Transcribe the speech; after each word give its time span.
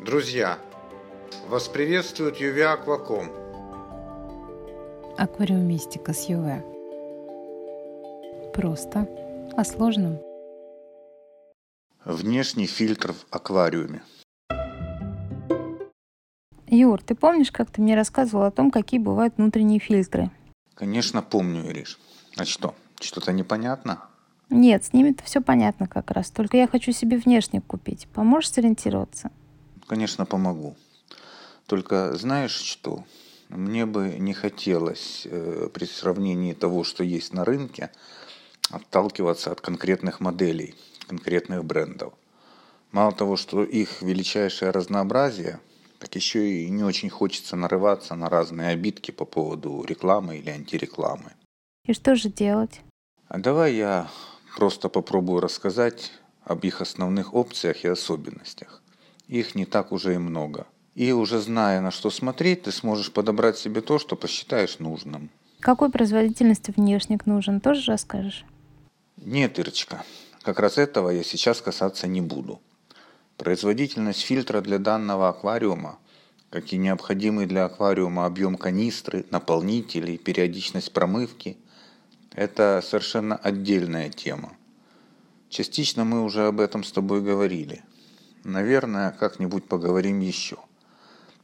Друзья, 0.00 0.60
вас 1.48 1.66
приветствует 1.66 2.36
Юви 2.36 2.60
Акваком. 2.60 3.26
Аквариумистика 5.16 6.12
с 6.12 6.28
ЮВ. 6.28 6.62
Просто 8.54 9.08
о 9.56 9.64
сложном. 9.64 10.20
Внешний 12.04 12.66
фильтр 12.66 13.12
в 13.12 13.26
аквариуме. 13.30 14.02
Юр, 16.68 17.02
ты 17.02 17.16
помнишь, 17.16 17.50
как 17.50 17.72
ты 17.72 17.82
мне 17.82 17.96
рассказывал 17.96 18.44
о 18.44 18.52
том, 18.52 18.70
какие 18.70 19.00
бывают 19.00 19.34
внутренние 19.36 19.80
фильтры? 19.80 20.30
Конечно, 20.74 21.22
помню, 21.22 21.68
Ириш. 21.68 21.98
А 22.36 22.44
что, 22.44 22.76
что-то 23.00 23.32
непонятно? 23.32 24.04
Нет, 24.48 24.84
с 24.84 24.92
ними-то 24.92 25.24
все 25.24 25.40
понятно 25.40 25.88
как 25.88 26.12
раз. 26.12 26.30
Только 26.30 26.56
я 26.56 26.68
хочу 26.68 26.92
себе 26.92 27.16
внешник 27.16 27.66
купить. 27.66 28.06
Поможешь 28.14 28.52
сориентироваться? 28.52 29.32
Конечно, 29.88 30.26
помогу. 30.26 30.76
Только 31.66 32.14
знаешь 32.14 32.52
что? 32.52 33.04
Мне 33.48 33.86
бы 33.86 34.16
не 34.18 34.34
хотелось 34.34 35.26
э, 35.30 35.70
при 35.72 35.86
сравнении 35.86 36.52
того, 36.52 36.84
что 36.84 37.02
есть 37.02 37.32
на 37.32 37.44
рынке, 37.44 37.90
отталкиваться 38.70 39.50
от 39.50 39.62
конкретных 39.62 40.20
моделей, 40.20 40.74
конкретных 41.06 41.64
брендов. 41.64 42.12
Мало 42.92 43.12
того, 43.12 43.36
что 43.36 43.64
их 43.64 44.02
величайшее 44.02 44.70
разнообразие, 44.70 45.58
так 45.98 46.14
еще 46.14 46.46
и 46.46 46.68
не 46.68 46.84
очень 46.84 47.08
хочется 47.08 47.56
нарываться 47.56 48.14
на 48.14 48.28
разные 48.28 48.68
обидки 48.68 49.10
по 49.10 49.24
поводу 49.24 49.84
рекламы 49.84 50.36
или 50.36 50.50
антирекламы. 50.50 51.32
И 51.86 51.94
что 51.94 52.14
же 52.14 52.28
делать? 52.28 52.82
А 53.28 53.38
давай 53.38 53.74
я 53.74 54.10
просто 54.56 54.90
попробую 54.90 55.40
рассказать 55.40 56.12
об 56.44 56.64
их 56.64 56.82
основных 56.82 57.32
опциях 57.32 57.84
и 57.84 57.88
особенностях. 57.88 58.82
Их 59.28 59.54
не 59.54 59.66
так 59.66 59.92
уже 59.92 60.14
и 60.14 60.18
много. 60.18 60.66
И 60.94 61.12
уже 61.12 61.38
зная, 61.38 61.80
на 61.80 61.90
что 61.90 62.10
смотреть, 62.10 62.62
ты 62.62 62.72
сможешь 62.72 63.12
подобрать 63.12 63.58
себе 63.58 63.82
то, 63.82 63.98
что 63.98 64.16
посчитаешь 64.16 64.78
нужным. 64.78 65.30
Какой 65.60 65.90
производительности 65.90 66.72
внешник 66.74 67.26
нужен, 67.26 67.60
тоже 67.60 67.92
расскажешь? 67.92 68.44
Нет, 69.16 69.58
Ирочка, 69.58 70.04
как 70.42 70.58
раз 70.58 70.78
этого 70.78 71.10
я 71.10 71.22
сейчас 71.22 71.60
касаться 71.60 72.06
не 72.06 72.20
буду. 72.20 72.60
Производительность 73.36 74.22
фильтра 74.22 74.60
для 74.60 74.78
данного 74.78 75.28
аквариума, 75.28 75.98
как 76.50 76.72
и 76.72 76.78
необходимый 76.78 77.46
для 77.46 77.66
аквариума 77.66 78.24
объем 78.24 78.56
канистры, 78.56 79.26
наполнителей, 79.30 80.16
периодичность 80.16 80.92
промывки– 80.92 81.58
это 82.32 82.82
совершенно 82.84 83.36
отдельная 83.36 84.10
тема. 84.10 84.52
Частично 85.48 86.04
мы 86.04 86.22
уже 86.22 86.46
об 86.46 86.60
этом 86.60 86.84
с 86.84 86.92
тобой 86.92 87.20
говорили. 87.20 87.82
Наверное, 88.48 89.10
как-нибудь 89.10 89.68
поговорим 89.68 90.20
еще. 90.20 90.56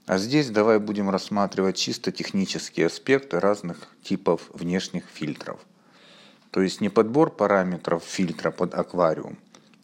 А 0.07 0.17
здесь 0.17 0.49
давай 0.49 0.79
будем 0.79 1.11
рассматривать 1.11 1.77
чисто 1.77 2.13
технические 2.13 2.87
аспекты 2.87 3.41
разных 3.41 3.91
типов 4.03 4.49
внешних 4.55 5.05
фильтров. 5.13 5.61
То 6.51 6.63
есть 6.63 6.81
не 6.81 6.89
подбор 6.89 7.29
параметров 7.29 8.03
фильтра 8.03 8.51
под 8.51 8.73
аквариум, 8.75 9.37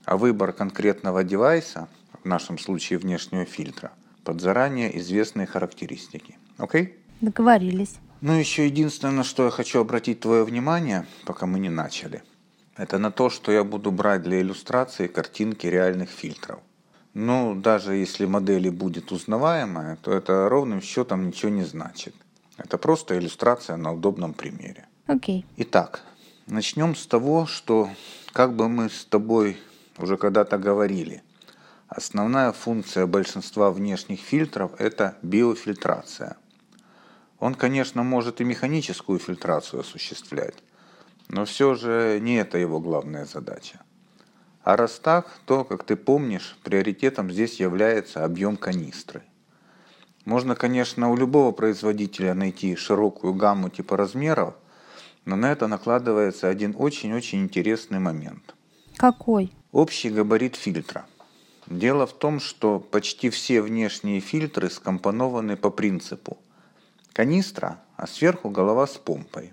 а 0.06 0.16
выбор 0.16 0.54
конкретного 0.54 1.22
девайса, 1.22 1.88
в 2.22 2.26
нашем 2.26 2.58
случае 2.58 2.98
внешнего 2.98 3.44
фильтра, 3.44 3.92
под 4.24 4.40
заранее 4.40 4.98
известные 4.98 5.46
характеристики. 5.46 6.38
Окей? 6.56 6.98
Договорились. 7.20 7.96
Ну, 8.22 8.32
еще 8.32 8.64
единственное, 8.64 9.12
на 9.12 9.24
что 9.24 9.44
я 9.44 9.50
хочу 9.50 9.80
обратить 9.80 10.20
твое 10.20 10.42
внимание, 10.42 11.06
пока 11.26 11.44
мы 11.44 11.58
не 11.58 11.68
начали, 11.68 12.22
это 12.78 12.96
на 12.96 13.10
то, 13.10 13.28
что 13.28 13.52
я 13.52 13.62
буду 13.62 13.92
брать 13.92 14.22
для 14.22 14.40
иллюстрации 14.40 15.06
картинки 15.06 15.66
реальных 15.66 16.08
фильтров. 16.08 16.60
Ну, 17.14 17.54
даже 17.54 17.94
если 17.94 18.26
модель 18.26 18.70
будет 18.70 19.12
узнаваемая, 19.12 19.96
то 19.96 20.12
это 20.12 20.48
ровным 20.48 20.80
счетом 20.80 21.26
ничего 21.26 21.50
не 21.50 21.64
значит. 21.64 22.14
Это 22.56 22.78
просто 22.78 23.18
иллюстрация 23.18 23.76
на 23.76 23.92
удобном 23.92 24.32
примере. 24.32 24.86
Окей. 25.06 25.40
Okay. 25.40 25.44
Итак, 25.56 26.02
начнем 26.46 26.94
с 26.94 27.06
того, 27.06 27.46
что, 27.46 27.90
как 28.32 28.54
бы 28.54 28.68
мы 28.68 28.90
с 28.90 29.04
тобой 29.04 29.56
уже 29.98 30.16
когда-то 30.16 30.58
говорили, 30.58 31.22
основная 31.88 32.52
функция 32.52 33.06
большинства 33.06 33.70
внешних 33.70 34.20
фильтров– 34.20 34.72
это 34.78 35.16
биофильтрация– 35.22 36.36
он, 37.40 37.54
конечно, 37.54 38.02
может 38.02 38.40
и 38.42 38.44
механическую 38.44 39.18
фильтрацию 39.18 39.80
осуществлять, 39.80 40.56
но 41.28 41.46
все 41.46 41.74
же 41.74 42.18
не 42.20 42.36
это 42.36 42.58
его 42.58 42.80
главная 42.80 43.24
задача. 43.24 43.80
А 44.62 44.76
раз 44.76 44.98
так, 44.98 45.26
то, 45.46 45.64
как 45.64 45.84
ты 45.84 45.96
помнишь, 45.96 46.58
приоритетом 46.62 47.30
здесь 47.30 47.60
является 47.60 48.24
объем 48.24 48.56
канистры. 48.56 49.22
Можно, 50.24 50.54
конечно, 50.54 51.10
у 51.10 51.16
любого 51.16 51.52
производителя 51.52 52.34
найти 52.34 52.76
широкую 52.76 53.34
гамму 53.34 53.70
типа 53.70 53.96
размеров, 53.96 54.54
но 55.24 55.36
на 55.36 55.50
это 55.50 55.66
накладывается 55.66 56.48
один 56.48 56.74
очень-очень 56.78 57.42
интересный 57.42 57.98
момент. 57.98 58.54
Какой? 58.96 59.52
Общий 59.72 60.10
габарит 60.10 60.56
фильтра. 60.56 61.06
Дело 61.66 62.06
в 62.06 62.12
том, 62.12 62.40
что 62.40 62.80
почти 62.80 63.30
все 63.30 63.62
внешние 63.62 64.20
фильтры 64.20 64.68
скомпонованы 64.68 65.56
по 65.56 65.70
принципу– 65.70 66.38
канистра, 67.12 67.80
а 67.96 68.06
сверху 68.06 68.50
голова 68.50 68.86
с 68.86 68.96
помпой. 68.96 69.52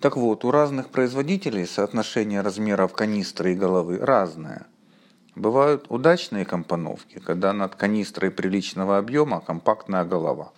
Так 0.00 0.16
вот, 0.16 0.44
у 0.44 0.52
разных 0.52 0.90
производителей 0.90 1.66
соотношение 1.66 2.40
размеров 2.40 2.92
канистры 2.92 3.52
и 3.52 3.56
головы 3.56 3.98
разное. 3.98 4.66
Бывают 5.34 5.86
удачные 5.88 6.44
компоновки, 6.44 7.18
когда 7.18 7.52
над 7.52 7.74
канистрой 7.74 8.30
приличного 8.30 8.98
объема 8.98 9.40
компактная 9.40 10.04
голова. 10.04 10.52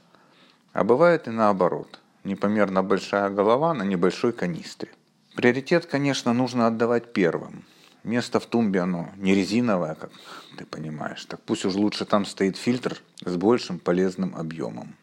А 0.75 0.85
бывает 0.85 1.27
и 1.27 1.31
наоборот, 1.31 2.01
непомерно 2.23 2.83
большая 2.83 3.31
голова 3.31 3.73
на 3.73 3.83
небольшой 3.83 4.35
канистре. 4.35 4.91
Приоритет, 5.37 5.87
конечно, 5.87 6.35
нужно 6.35 6.67
отдавать 6.67 7.15
первым. 7.15 7.65
Место 8.05 8.41
в 8.41 8.47
тумбе, 8.47 8.81
оно 8.81 9.09
не 9.17 9.35
резиновое, 9.35 9.95
как 9.95 10.11
ты 10.59 10.67
понимаешь. 10.67 11.25
Так 11.25 11.41
пусть 11.41 11.65
уж 11.65 11.75
лучше 11.75 12.05
там 12.05 12.27
стоит 12.27 12.59
фильтр 12.59 13.01
с 13.25 13.37
большим 13.37 13.79
полезным 13.79 14.37
объемом. 14.37 14.97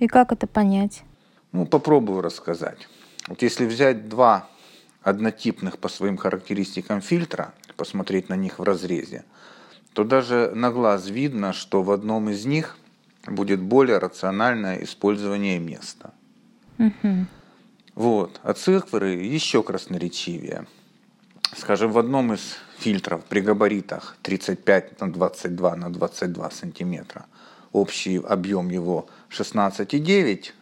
И 0.00 0.08
как 0.08 0.32
это 0.32 0.48
понять? 0.48 1.04
Ну, 1.52 1.66
попробую 1.66 2.20
рассказать. 2.20 2.88
Вот 3.28 3.42
если 3.42 3.66
взять 3.66 4.08
два 4.08 4.48
однотипных 5.02 5.78
по 5.78 5.88
своим 5.88 6.16
характеристикам 6.16 7.00
фильтра, 7.00 7.54
посмотреть 7.76 8.28
на 8.28 8.34
них 8.34 8.58
в 8.58 8.62
разрезе, 8.62 9.24
то 9.92 10.04
даже 10.04 10.52
на 10.54 10.70
глаз 10.70 11.08
видно, 11.08 11.52
что 11.52 11.82
в 11.82 11.90
одном 11.90 12.28
из 12.28 12.44
них 12.44 12.76
будет 13.26 13.60
более 13.60 13.98
рациональное 13.98 14.82
использование 14.84 15.58
места. 15.58 16.12
Угу. 16.78 17.26
Вот. 17.94 18.40
А 18.42 18.52
цифры 18.52 19.10
еще 19.10 19.62
красноречивее. 19.62 20.66
Скажем, 21.56 21.90
в 21.90 21.98
одном 21.98 22.32
из 22.32 22.58
фильтров 22.78 23.24
при 23.24 23.40
габаритах 23.40 24.16
35 24.22 25.00
на 25.00 25.12
22 25.12 25.76
на 25.76 25.92
22 25.92 26.50
сантиметра 26.50 27.26
общий 27.72 28.18
объем 28.18 28.70
его 28.70 29.08
16,9 29.30 30.52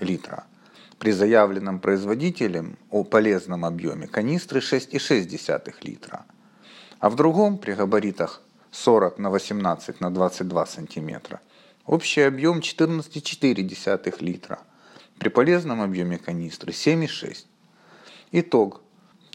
литра, 0.00 0.44
при 0.98 1.12
заявленном 1.12 1.80
производителем 1.80 2.76
о 2.90 3.04
полезном 3.04 3.64
объеме 3.64 4.06
канистры 4.06 4.60
6,6 4.60 5.74
литра, 5.82 6.24
а 7.00 7.10
в 7.10 7.16
другом 7.16 7.58
при 7.58 7.72
габаритах 7.72 8.42
40 8.70 9.18
на 9.18 9.30
18 9.30 10.00
на 10.00 10.12
22 10.12 10.66
сантиметра 10.66 11.40
общий 11.86 12.22
объем 12.22 12.58
14,4 12.58 14.16
литра, 14.20 14.58
при 15.18 15.28
полезном 15.28 15.80
объеме 15.80 16.18
канистры 16.18 16.72
7,6. 16.72 17.46
Итог. 18.32 18.82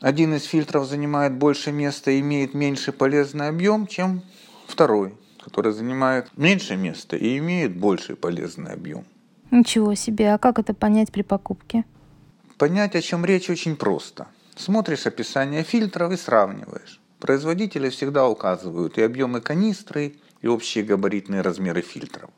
Один 0.01 0.33
из 0.35 0.43
фильтров 0.43 0.85
занимает 0.85 1.33
больше 1.33 1.71
места 1.71 2.11
и 2.11 2.19
имеет 2.19 2.53
меньше 2.53 2.91
полезный 2.91 3.47
объем, 3.47 3.87
чем 3.87 4.21
второй 4.67 5.13
который 5.43 5.73
занимает 5.73 6.35
меньше 6.37 6.77
места 6.77 7.17
и 7.17 7.37
имеет 7.37 7.75
больший 7.75 8.15
полезный 8.15 8.71
объем. 8.71 9.05
Ничего 9.53 9.93
себе, 9.93 10.33
а 10.33 10.39
как 10.39 10.57
это 10.57 10.73
понять 10.73 11.11
при 11.11 11.21
покупке? 11.21 11.85
Понять, 12.57 12.95
о 12.95 13.01
чем 13.01 13.23
речь, 13.23 13.51
очень 13.51 13.75
просто. 13.75 14.25
Смотришь 14.55 15.05
описание 15.05 15.61
фильтров 15.61 16.11
и 16.11 16.17
сравниваешь. 16.17 16.99
Производители 17.19 17.89
всегда 17.89 18.27
указывают 18.27 18.97
и 18.97 19.03
объемы 19.03 19.41
канистры, 19.41 20.15
и 20.41 20.47
общие 20.47 20.83
габаритные 20.83 21.41
размеры 21.41 21.81
фильтров. 21.81 22.31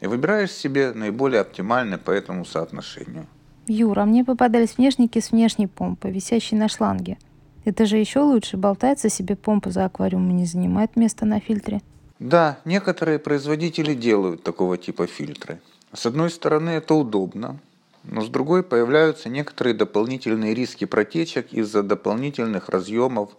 И 0.00 0.06
выбираешь 0.06 0.52
себе 0.52 0.92
наиболее 0.92 1.40
оптимальный 1.40 1.96
по 1.96 2.10
этому 2.10 2.44
соотношению. 2.44 3.26
Юра, 3.66 4.02
а 4.02 4.04
мне 4.04 4.22
попадались 4.22 4.76
внешники 4.76 5.18
с 5.18 5.30
внешней 5.30 5.66
помпой, 5.66 6.10
висящей 6.10 6.58
на 6.58 6.68
шланге. 6.68 7.16
Это 7.64 7.86
же 7.86 7.96
еще 7.96 8.20
лучше. 8.20 8.58
Болтается 8.58 9.08
себе 9.08 9.34
помпа 9.34 9.70
за 9.70 9.86
аквариум 9.86 10.28
и 10.28 10.34
не 10.34 10.44
занимает 10.44 10.94
места 10.96 11.24
на 11.24 11.40
фильтре. 11.40 11.80
Да, 12.18 12.58
некоторые 12.66 13.18
производители 13.18 13.94
делают 13.94 14.42
такого 14.42 14.76
типа 14.76 15.06
фильтры. 15.06 15.58
С 15.92 16.06
одной 16.06 16.30
стороны, 16.30 16.70
это 16.70 16.94
удобно, 16.94 17.58
но 18.04 18.20
с 18.22 18.28
другой 18.28 18.62
появляются 18.62 19.28
некоторые 19.28 19.74
дополнительные 19.74 20.54
риски 20.54 20.84
протечек 20.84 21.52
из-за 21.52 21.82
дополнительных 21.82 22.68
разъемов, 22.68 23.30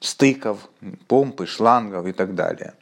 стыков, 0.00 0.68
помпы, 1.08 1.46
шлангов 1.46 2.06
и 2.06 2.12
так 2.12 2.34
далее. 2.34 2.74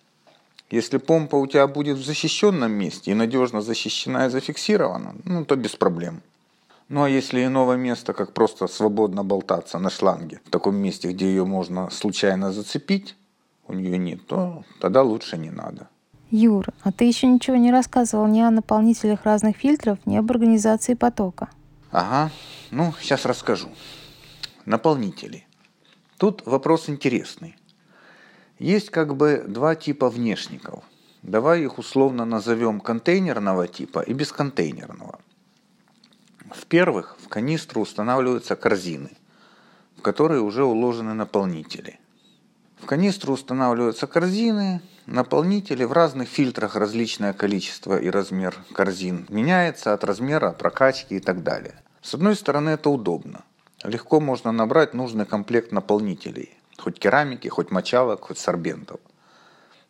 Если 0.71 0.99
помпа 0.99 1.37
у 1.37 1.47
тебя 1.47 1.67
будет 1.67 1.99
в 1.99 2.05
защищенном 2.05 2.73
месте 2.73 3.11
и 3.11 3.15
надежно 3.15 3.61
защищена 3.61 4.27
и 4.27 4.31
зафиксирована, 4.31 5.15
ну 5.25 5.45
то 5.45 5.57
без 5.57 5.77
проблем. 5.77 6.23
Ну 6.89 7.05
а 7.05 7.09
если 7.09 7.45
иного 7.45 7.75
места, 7.75 8.13
как 8.13 8.33
просто 8.33 8.67
свободно 8.67 9.25
болтаться 9.25 9.79
на 9.79 9.91
шланге, 9.91 10.41
в 10.45 10.51
таком 10.51 10.77
месте, 10.77 11.09
где 11.13 11.27
ее 11.27 11.45
можно 11.45 11.91
случайно 11.91 12.53
зацепить, 12.53 13.17
у 13.69 13.75
нее 13.75 13.99
нет, 13.99 14.27
то 14.27 14.65
тогда 14.81 15.03
лучше 15.03 15.39
не 15.39 15.51
надо. 15.51 15.89
Юр, 16.31 16.67
а 16.83 16.93
ты 16.93 17.05
еще 17.05 17.27
ничего 17.27 17.57
не 17.57 17.73
рассказывал 17.73 18.29
ни 18.29 18.41
о 18.41 18.51
наполнителях 18.51 19.25
разных 19.25 19.57
фильтров, 19.57 19.99
ни 20.07 20.17
об 20.17 20.31
организации 20.31 20.95
потока. 20.95 21.51
Ага, 21.91 22.31
ну 22.71 22.95
сейчас 23.01 23.27
расскажу. 23.27 23.69
Наполнители. 24.65 25.45
Тут 26.19 26.47
вопрос 26.47 26.89
интересный. 26.89 27.57
Есть 28.61 28.91
как 28.91 29.17
бы 29.17 29.45
два 29.49 29.75
типа 29.75 30.09
внешников. 30.09 30.85
Давай 31.23 31.63
их 31.63 31.79
условно 31.79 32.25
назовем 32.25 32.81
контейнерного 32.81 33.67
типа 33.67 34.01
и 34.01 34.13
бесконтейнерного. 34.13 35.19
В 36.51 36.67
первых 36.67 37.17
в 37.19 37.29
канистру 37.29 37.83
устанавливаются 37.83 38.55
корзины, 38.55 39.11
в 39.97 40.03
которые 40.03 40.43
уже 40.43 40.65
уложены 40.65 41.15
наполнители. 41.15 41.99
В 42.83 42.87
канистру 42.87 43.35
устанавливаются 43.35 44.07
корзины, 44.07 44.81
наполнители 45.07 45.85
в 45.85 45.93
разных 45.93 46.29
фильтрах 46.29 46.77
различное 46.77 47.33
количество 47.33 47.99
и 47.99 48.11
размер 48.11 48.57
корзин 48.73 49.27
меняется 49.29 49.93
от 49.93 50.05
размера, 50.05 50.53
прокачки 50.53 51.17
и 51.17 51.21
так 51.21 51.43
далее. 51.43 51.83
С 52.03 52.15
одной 52.15 52.35
стороны 52.35 52.71
это 52.71 52.91
удобно. 52.91 53.45
Легко 53.85 54.21
можно 54.21 54.53
набрать 54.53 54.95
нужный 54.95 55.27
комплект 55.27 55.73
наполнителей, 55.73 56.57
хоть 56.79 56.99
керамики, 56.99 57.49
хоть 57.49 57.71
мочалок, 57.71 58.23
хоть 58.23 58.39
сорбентов. 58.39 59.01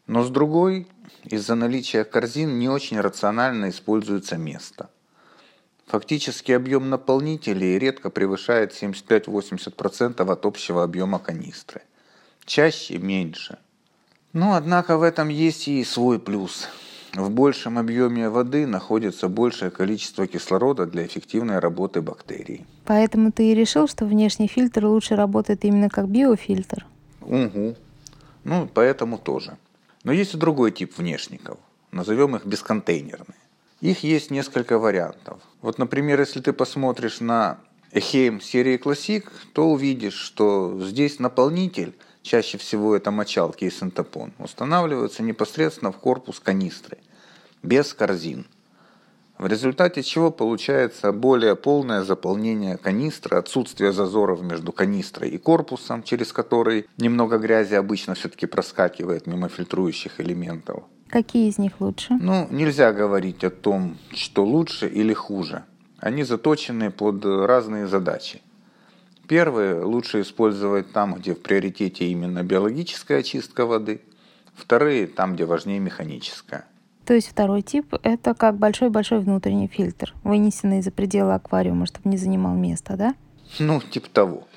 Но 0.07 0.23
с 0.23 0.31
другой, 0.31 0.89
из-за 1.25 1.55
наличия 1.55 2.05
корзин 2.05 2.59
не 2.59 2.69
очень 2.69 3.01
рационально 3.01 3.71
используется 3.71 4.37
место– 4.37 4.91
Фактически 5.91 6.53
объем 6.53 6.89
наполнителей 6.89 7.77
редко 7.77 8.11
превышает 8.11 8.81
75-80% 8.81 10.31
от 10.31 10.47
общего 10.47 10.85
объема 10.85 11.19
канистры. 11.19 11.83
Чаще 12.45 12.99
меньше. 12.99 13.59
Но, 14.33 14.55
однако, 14.55 14.97
в 14.97 15.03
этом 15.03 15.29
есть 15.29 15.69
и 15.69 15.85
свой 15.85 16.19
плюс. 16.19 16.69
В 17.15 17.29
большем 17.31 17.79
объеме 17.79 18.29
воды 18.29 18.67
находится 18.67 19.29
большее 19.29 19.73
количество 19.73 20.27
кислорода 20.29 20.87
для 20.87 21.05
эффективной 21.07 21.59
работы 21.59 22.01
бактерий. 22.01 22.65
Поэтому 22.85 23.33
ты 23.33 23.51
и 23.51 23.55
решил, 23.55 23.89
что 23.89 24.07
внешний 24.07 24.47
фильтр 24.47 24.87
лучше 24.87 25.17
работает 25.17 25.65
именно 25.65 25.89
как 25.89 26.09
биофильтр? 26.09 26.87
Угу. 27.23 27.77
Ну, 28.45 28.69
поэтому 28.73 29.19
тоже. 29.19 29.57
Но 30.05 30.13
есть 30.13 30.35
и 30.35 30.37
другой 30.37 30.71
тип 30.71 30.97
внешников. 30.97 31.59
Назовем 31.91 32.37
их 32.37 32.47
бесконтейнерные. 32.47 33.39
Их 33.81 34.05
есть 34.05 34.31
несколько 34.31 34.79
вариантов. 34.79 35.41
Вот, 35.63 35.79
например, 35.79 36.21
если 36.21 36.41
ты 36.41 36.53
посмотришь 36.53 37.21
на 37.21 37.59
Эхейм 37.93 38.41
серии 38.41 38.79
Classic, 38.79 39.25
то 39.53 39.71
увидишь, 39.71 40.15
что 40.15 40.81
здесь 40.87 41.19
наполнитель, 41.19 41.97
чаще 42.23 42.59
всего 42.59 42.97
это 42.97 43.11
мочалки 43.11 43.65
и 43.65 43.71
синтепон, 43.71 44.33
устанавливаются 44.39 45.23
непосредственно 45.23 45.93
в 45.93 45.99
корпус 45.99 46.41
канистры, 46.41 46.99
без 47.63 47.95
корзин. 47.95 48.47
В 49.39 49.47
результате 49.47 50.03
чего 50.03 50.31
получается 50.31 51.13
более 51.13 51.57
полное 51.57 52.03
заполнение 52.03 52.77
канистры, 52.77 53.39
отсутствие 53.39 53.91
зазоров 53.91 54.43
между 54.43 54.71
канистрой 54.71 55.31
и 55.31 55.39
корпусом, 55.39 56.03
через 56.03 56.31
который 56.31 56.87
немного 56.99 57.39
грязи 57.39 57.75
обычно 57.75 58.15
все-таки 58.15 58.45
проскакивает 58.45 59.27
мимо 59.27 59.49
фильтрующих 59.49 60.21
элементов. 60.21 60.85
Какие 61.09 61.49
из 61.49 61.57
них 61.57 61.81
лучше? 61.81 62.19
Ну, 62.21 62.49
нельзя 62.51 62.93
говорить 62.93 63.43
о 63.43 63.51
том, 63.51 63.97
что 64.13 64.45
лучше 64.45 64.87
или 64.87 65.15
хуже. 65.15 65.65
Они 65.99 66.23
заточены 66.23 66.91
под 66.91 67.25
разные 67.25 67.87
задачи. 67.87 68.43
Первые 69.31 69.85
лучше 69.85 70.23
использовать 70.23 70.91
там, 70.91 71.15
где 71.15 71.37
в 71.37 71.41
приоритете 71.41 72.05
именно 72.07 72.43
биологическая 72.43 73.21
очистка 73.21 73.65
воды. 73.65 74.01
Вторые 74.57 75.07
там, 75.07 75.37
где 75.37 75.45
важнее 75.45 75.79
механическая. 75.79 76.65
То 77.07 77.15
есть 77.15 77.29
второй 77.29 77.63
тип– 77.63 77.95
это 78.03 78.35
как 78.35 78.57
большой-большой 78.57 79.21
внутренний 79.21 79.69
фильтр, 79.69 80.15
вынесенный 80.25 80.83
за 80.83 80.91
пределы 80.91 81.35
аквариума, 81.35 81.87
чтобы 81.87 82.09
не 82.11 82.17
занимал 82.17 82.57
место, 82.57 82.97
да? 82.97 83.15
Ну, 83.61 83.81
типа 83.81 84.09
того. 84.11 84.49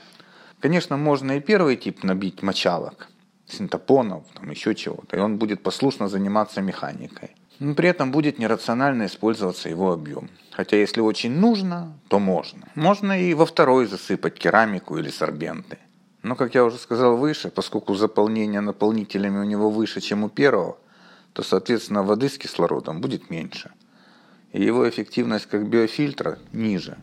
Конечно, 0.59 0.97
можно 0.97 1.33
и 1.33 1.39
первый 1.39 1.77
тип 1.77 2.03
набить 2.03 2.41
мочалок, 2.41 3.09
синтопонов, 3.45 4.23
там 4.33 4.49
еще 4.49 4.73
чего-то, 4.73 5.17
и 5.17 5.19
он 5.19 5.37
будет 5.37 5.61
послушно 5.61 6.07
заниматься 6.07 6.61
механикой. 6.61 7.35
Но 7.63 7.75
при 7.75 7.87
этом 7.87 8.11
будет 8.11 8.39
нерационально 8.39 9.05
использоваться 9.05 9.69
его 9.69 9.93
объем. 9.93 10.29
Хотя 10.51 10.75
если 10.75 10.99
очень 10.99 11.31
нужно, 11.31 11.93
то 12.09 12.19
можно. 12.19 12.67
Можно 12.75 13.13
и 13.13 13.33
во 13.33 13.45
второй 13.45 13.85
засыпать 13.85 14.37
керамику 14.37 14.97
или 14.97 15.09
сорбенты. 15.09 15.77
Но, 16.23 16.35
как 16.35 16.55
я 16.55 16.65
уже 16.65 16.77
сказал 16.77 17.15
выше, 17.15 17.49
поскольку 17.49 17.95
заполнение 17.95 18.59
наполнителями 18.59 19.39
у 19.39 19.45
него 19.45 19.69
выше, 19.69 20.01
чем 20.01 20.25
у 20.25 20.29
первого, 20.29 20.77
то, 21.31 21.41
соответственно, 21.41 22.03
воды 22.03 22.27
с 22.27 22.37
кислородом 22.37 22.99
будет 22.99 23.29
меньше. 23.29 23.71
И 24.51 24.61
его 24.61 24.89
эффективность 24.89 25.45
как 25.45 25.65
биофильтра 25.69 26.39
ниже. 26.51 26.97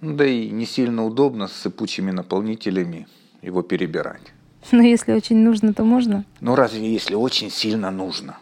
Ну, 0.00 0.14
да 0.14 0.24
и 0.24 0.48
не 0.50 0.66
сильно 0.66 1.04
удобно 1.04 1.48
с 1.48 1.52
сыпучими 1.54 2.12
наполнителями 2.12 3.08
его 3.42 3.62
перебирать. 3.62 4.32
Но 4.70 4.80
если 4.80 5.12
очень 5.12 5.38
нужно, 5.38 5.74
то 5.74 5.82
можно? 5.82 6.24
Ну 6.40 6.54
разве 6.54 6.92
если 6.92 7.16
очень 7.16 7.50
сильно 7.50 7.90
нужно? 7.90 8.36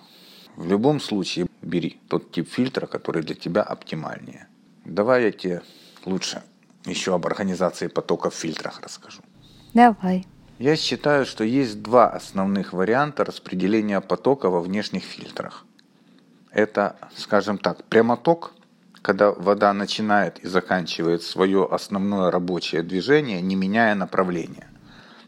В 0.57 0.67
любом 0.71 1.01
случае 1.01 1.46
бери 1.67 2.01
тот 2.09 2.33
тип 2.33 2.49
фильтра, 2.49 2.87
который 2.87 3.23
для 3.23 3.35
тебя 3.35 3.63
оптимальнее. 3.63 4.47
Давай 4.85 5.25
я 5.25 5.33
тебе 5.33 5.63
лучше 6.05 6.43
еще 6.87 7.15
об 7.15 7.27
организации 7.27 7.89
потока 7.89 8.31
в 8.31 8.35
фильтрах 8.35 8.81
расскажу. 8.81 9.23
Давай. 9.75 10.25
Я 10.59 10.77
считаю, 10.77 11.27
что 11.27 11.45
есть 11.45 11.83
два 11.83 12.09
основных 12.09 12.73
варианта 12.73 13.25
распределения 13.25 14.01
потока 14.01 14.49
во 14.49 14.61
внешних 14.61 15.03
фильтрах. 15.03 15.67
Это, 16.51 16.97
скажем 17.17 17.59
так, 17.59 17.85
прямоток, 17.85 18.53
когда 19.03 19.33
вода 19.33 19.73
начинает 19.75 20.39
и 20.39 20.49
заканчивает 20.49 21.23
свое 21.23 21.69
основное 21.71 22.31
рабочее 22.31 22.83
движение, 22.83 23.43
не 23.43 23.57
меняя 23.57 23.95
направления 23.95 24.71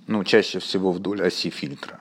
ну, 0.08 0.24
чаще 0.24 0.58
всего 0.58 0.90
вдоль 0.90 1.22
оси 1.22 1.50
фильтра. 1.50 2.00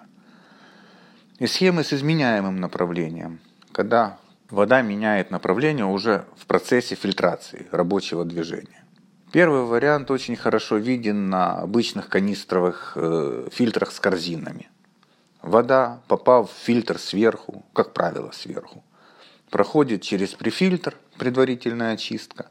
И 1.37 1.45
схемы 1.45 1.83
с 1.83 1.93
изменяемым 1.93 2.59
направлением, 2.59 3.39
когда 3.71 4.17
вода 4.49 4.81
меняет 4.81 5.31
направление 5.31 5.85
уже 5.85 6.25
в 6.35 6.45
процессе 6.45 6.95
фильтрации 6.95 7.67
рабочего 7.71 8.25
движения. 8.25 8.83
Первый 9.31 9.63
вариант 9.63 10.09
очень 10.09 10.35
хорошо 10.35 10.77
виден 10.77 11.29
на 11.29 11.59
обычных 11.59 12.07
канистровых 12.07 12.93
э, 12.95 13.49
фильтрах 13.51 13.91
с 13.91 13.99
корзинами. 13.99 14.69
Вода, 15.41 16.01
попав 16.07 16.49
в 16.51 16.65
фильтр 16.65 16.97
сверху, 16.97 17.65
как 17.73 17.93
правило 17.93 18.31
сверху, 18.31 18.83
проходит 19.49 20.01
через 20.01 20.33
префильтр, 20.33 20.95
предварительная 21.17 21.93
очистка, 21.93 22.47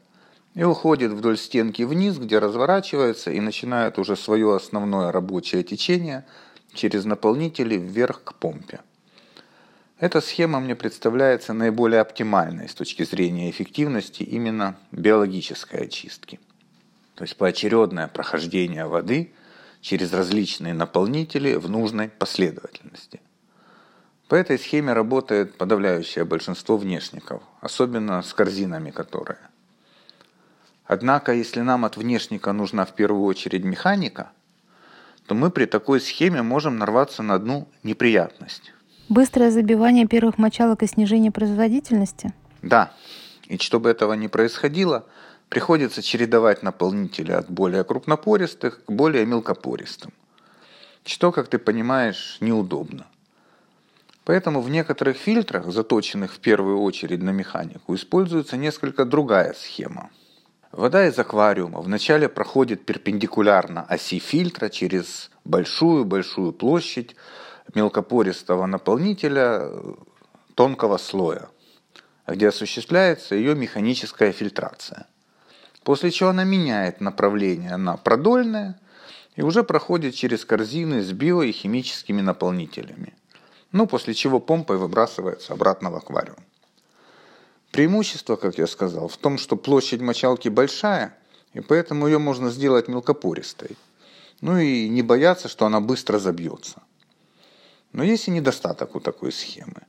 и 0.53 0.63
уходит 0.63 1.11
вдоль 1.11 1.37
стенки 1.37 1.83
вниз, 1.83 2.17
где 2.17 2.39
разворачивается 2.39 3.31
и 3.31 3.39
начинает 3.39 3.99
уже 3.99 4.15
свое 4.15 4.55
основное 4.55 5.11
рабочее 5.11 5.63
течение 5.63 6.25
через 6.73 7.05
наполнители 7.05 7.75
вверх 7.75 8.23
к 8.23 8.33
помпе. 8.35 8.79
Эта 9.99 10.21
схема 10.21 10.59
мне 10.59 10.75
представляется 10.75 11.53
наиболее 11.53 12.01
оптимальной 12.01 12.69
с 12.69 12.75
точки 12.75 13.03
зрения 13.03 13.49
эффективности 13.49 14.23
именно 14.23 14.77
биологической 14.91 15.85
очистки. 15.85 16.39
То 17.15 17.23
есть 17.23 17.35
поочередное 17.35 18.07
прохождение 18.07 18.85
воды 18.85 19.33
через 19.81 20.13
различные 20.13 20.73
наполнители 20.73 21.55
в 21.55 21.69
нужной 21.69 22.09
последовательности. 22.09 23.21
По 24.27 24.35
этой 24.35 24.59
схеме 24.59 24.93
работает 24.93 25.57
подавляющее 25.57 26.25
большинство 26.25 26.77
внешников, 26.77 27.41
особенно 27.61 28.21
с 28.21 28.33
корзинами 28.33 28.91
которые– 28.91 29.39
Однако, 30.87 31.33
если 31.33 31.59
нам 31.61 31.83
от 31.83 31.97
внешника 31.97 32.53
нужна 32.53 32.85
в 32.85 32.95
первую 32.95 33.23
очередь 33.25 33.65
механика, 33.65 34.31
то 35.25 35.35
мы 35.35 35.51
при 35.51 35.65
такой 35.65 35.99
схеме 35.99 36.41
можем 36.41 36.77
нарваться 36.77 37.21
на 37.21 37.35
одну 37.35 37.67
неприятность. 37.83 38.73
Быстрое 39.09 39.51
забивание 39.51 40.05
первых 40.05 40.37
мочалок 40.37 40.83
и 40.83 40.87
снижение 40.87 41.31
производительности? 41.31 42.33
Да. 42.61 42.91
И 43.45 43.57
чтобы 43.57 43.89
этого 43.89 44.13
не 44.13 44.27
происходило, 44.27 45.05
приходится 45.49 46.01
чередовать 46.01 46.63
наполнители 46.63 47.31
от 47.31 47.49
более 47.49 47.83
крупнопористых 47.83 48.83
к 48.85 48.91
более 48.91 49.25
мелкопористым. 49.25 50.11
Что, 51.05 51.31
как 51.31 51.47
ты 51.47 51.57
понимаешь, 51.57 52.37
неудобно. 52.41 53.07
Поэтому 54.25 54.59
в 54.59 54.69
некоторых 54.69 55.15
фильтрах, 55.15 55.71
заточенных 55.71 56.33
в 56.33 56.39
первую 56.39 56.81
очередь 56.81 57.23
на 57.23 57.29
механику, 57.29 57.95
используется 57.95 58.57
несколько 58.57 59.05
другая 59.05 59.53
схема– 59.53 60.09
Вода 60.71 61.07
из 61.07 61.17
аквариума 61.17 61.81
вначале 61.81 62.27
проходит 62.27 62.85
перпендикулярно 62.85 63.83
оси 63.83 64.19
фильтра 64.19 64.69
через 64.69 65.31
большую-большую 65.45 66.51
площадь 66.51 67.15
мелкопористого 67.75 68.65
наполнителя 68.65 69.69
тонкого 70.55 70.97
слоя, 70.97 71.49
где 72.25 72.49
осуществляется 72.49 73.35
ее 73.35 73.55
механическая 73.55 74.31
фильтрация. 74.31 75.07
После 75.83 76.11
чего 76.11 76.29
она 76.29 76.43
меняет 76.43 76.99
направление 77.01 77.77
на 77.77 77.95
продольное 77.97 78.79
и 79.35 79.41
уже 79.41 79.63
проходит 79.63 80.15
через 80.15 80.43
корзины 80.43 81.01
с 81.01 81.11
био- 81.11 81.45
и 81.45 81.51
химическими 81.51 82.21
наполнителями. 82.21 83.13
Ну, 83.71 83.85
после 83.85 84.13
чего 84.13 84.39
помпой 84.39 84.77
выбрасывается 84.77 85.53
обратно 85.53 85.91
в 85.91 85.95
аквариум. 85.95 86.43
Преимущество, 87.71 88.35
как 88.35 88.57
я 88.57 88.65
сказал, 88.65 89.07
в 89.07 89.17
том, 89.17 89.37
что 89.37 89.55
площадь 89.55 90.01
мочалки 90.01 90.49
большая, 90.49 91.15
и 91.53 91.59
поэтому 91.59 92.07
ее 92.07 92.17
можно 92.17 92.49
сделать 92.49 92.87
мелкопористой. 92.87 93.77
Ну 94.41 94.57
и 94.57 94.89
не 94.89 95.01
бояться, 95.01 95.47
что 95.47 95.65
она 95.65 95.79
быстро 95.79 96.19
забьется. 96.19 96.81
Но 97.97 98.03
есть 98.03 98.27
и 98.27 98.31
недостаток 98.31 98.95
у 98.95 98.99
такой 98.99 99.31
схемы. 99.31 99.81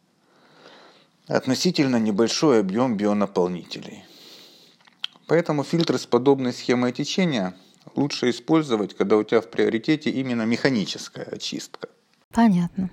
Относительно 1.26 1.96
небольшой 1.96 2.60
объем 2.60 2.96
бионаполнителей. 2.96 4.02
Поэтому 5.26 5.62
фильтры 5.62 5.98
с 5.98 6.06
подобной 6.06 6.54
схемой 6.54 6.92
течения 6.92 7.54
лучше 7.94 8.30
использовать, 8.30 8.96
когда 8.96 9.18
у 9.18 9.24
тебя 9.24 9.42
в 9.42 9.50
приоритете 9.50 10.08
именно 10.08 10.44
механическая 10.46 11.24
очистка. 11.26 11.90
Понятно. 12.32 12.88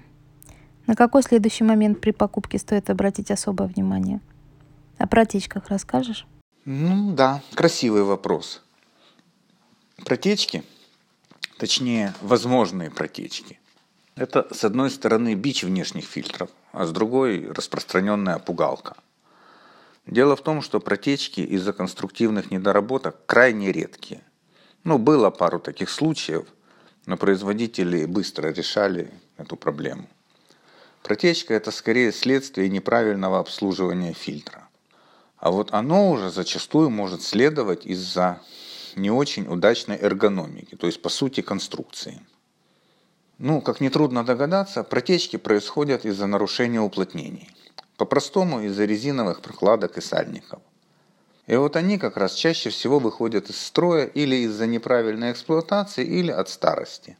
На 0.85 0.95
какой 0.95 1.23
следующий 1.23 1.63
момент 1.63 2.01
при 2.01 2.11
покупке 2.11 2.59
стоит 2.59 2.89
обратить 2.89 3.31
особое 3.31 3.69
внимание? 3.69 4.19
О 4.97 5.07
протечках 5.07 5.69
расскажешь? 5.69 6.27
Ну 6.65 7.13
да, 7.13 7.41
красивый 7.53 8.03
вопрос. 8.03 8.61
Протечки, 10.03 10.65
точнее 11.57 12.13
возможные 12.21 12.91
протечки, 12.91 13.59
это 14.15 14.47
с 14.53 14.63
одной 14.63 14.89
стороны 14.89 15.33
бич 15.35 15.63
внешних 15.63 16.05
фильтров, 16.05 16.49
а 16.71 16.85
с 16.85 16.91
другой 16.91 17.51
распространенная 17.51 18.39
пугалка. 18.39 18.95
Дело 20.07 20.35
в 20.35 20.41
том, 20.41 20.61
что 20.61 20.79
протечки 20.79 21.41
из-за 21.41 21.73
конструктивных 21.73 22.51
недоработок 22.51 23.25
крайне 23.25 23.71
редкие. 23.71 24.21
Ну, 24.83 24.97
было 24.99 25.31
пару 25.31 25.59
таких 25.59 25.89
случаев, 25.89 26.45
но 27.05 27.17
производители 27.17 28.05
быстро 28.05 28.49
решали 28.49 29.11
эту 29.37 29.55
проблему. 29.55 30.07
Протечка– 31.01 31.53
это 31.55 31.71
скорее 31.71 32.11
следствие 32.11 32.69
неправильного 32.69 33.39
обслуживания 33.39 34.13
фильтра. 34.13 34.67
А 35.37 35.51
вот 35.51 35.73
оно 35.73 36.11
уже 36.11 36.29
зачастую 36.29 36.89
может 36.89 37.21
следовать 37.21 37.85
из-за 37.85 38.41
не 38.95 39.11
очень 39.11 39.47
удачной 39.47 39.97
эргономики, 39.97 40.75
то 40.75 40.87
есть 40.87 41.01
по 41.01 41.09
сути 41.09 41.41
конструкции. 41.41 42.21
Ну, 43.37 43.61
как 43.61 43.81
нетрудно 43.81 44.23
догадаться, 44.23 44.83
протечки 44.83 45.37
происходят 45.37 46.05
из-за 46.05 46.25
нарушения 46.25 46.79
уплотнений. 46.79 47.49
По-простому 47.97 48.61
из-за 48.61 48.85
резиновых 48.85 49.41
прокладок 49.41 49.97
и 49.97 50.01
сальников. 50.01 50.61
И 51.47 51.55
вот 51.55 51.75
они 51.75 51.97
как 51.97 52.17
раз 52.17 52.33
чаще 52.33 52.69
всего 52.69 52.99
выходят 52.99 53.49
из 53.49 53.59
строя 53.59 54.05
или 54.05 54.37
из-за 54.37 54.67
неправильной 54.67 55.31
эксплуатации, 55.31 56.03
или 56.03 56.31
от 56.31 56.49
старости. 56.49 57.17